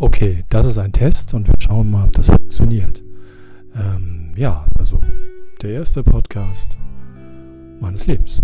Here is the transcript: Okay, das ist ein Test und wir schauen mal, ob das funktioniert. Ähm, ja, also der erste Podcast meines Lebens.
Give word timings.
Okay, 0.00 0.44
das 0.48 0.64
ist 0.68 0.78
ein 0.78 0.92
Test 0.92 1.34
und 1.34 1.48
wir 1.48 1.54
schauen 1.58 1.90
mal, 1.90 2.04
ob 2.04 2.12
das 2.12 2.26
funktioniert. 2.26 3.02
Ähm, 3.74 4.30
ja, 4.36 4.64
also 4.78 5.00
der 5.60 5.70
erste 5.70 6.04
Podcast 6.04 6.76
meines 7.80 8.06
Lebens. 8.06 8.40